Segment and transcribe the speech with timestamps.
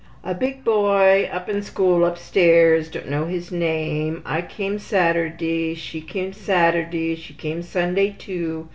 [0.25, 4.23] ``A big boy up in school upstairs don't know his name.
[4.25, 5.75] I came Saturday.
[5.75, 7.13] She came Saturday.
[7.13, 8.67] She came Sunday, too.